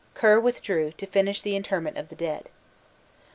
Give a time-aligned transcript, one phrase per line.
[0.15, 2.49] Ker withdrew, to finish the interment of the dead.